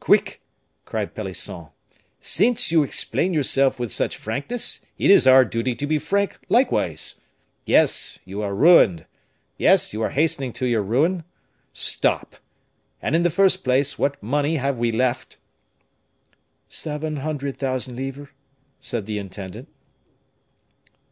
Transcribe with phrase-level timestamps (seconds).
[0.00, 0.42] "Quick!"
[0.84, 1.68] cried Pelisson.
[2.18, 7.20] "Since you explain yourself with such frankness, it is our duty to be frank, likewise.
[7.66, 9.06] Yes, you are ruined
[9.56, 11.22] yes, you are hastening to your ruin
[11.72, 12.34] stop.
[13.00, 15.36] And, in the first place, what money have we left?"
[16.68, 18.26] "Seven hundred thousand livres,"
[18.80, 19.68] said the intendant.